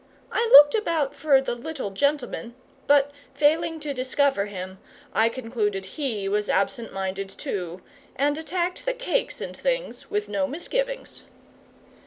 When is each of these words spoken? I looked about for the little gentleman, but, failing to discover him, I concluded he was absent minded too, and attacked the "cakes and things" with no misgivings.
I 0.31 0.49
looked 0.51 0.73
about 0.73 1.13
for 1.13 1.41
the 1.41 1.53
little 1.53 1.91
gentleman, 1.91 2.55
but, 2.87 3.11
failing 3.35 3.79
to 3.81 3.93
discover 3.93 4.47
him, 4.47 4.79
I 5.13 5.29
concluded 5.29 5.85
he 5.85 6.27
was 6.27 6.49
absent 6.49 6.91
minded 6.91 7.29
too, 7.29 7.83
and 8.15 8.35
attacked 8.35 8.87
the 8.87 8.93
"cakes 8.95 9.41
and 9.41 9.55
things" 9.55 10.09
with 10.09 10.27
no 10.27 10.47
misgivings. 10.47 11.25